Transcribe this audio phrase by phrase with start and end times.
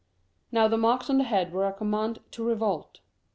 [0.51, 3.01] Now the marks on the head were a command to revolt."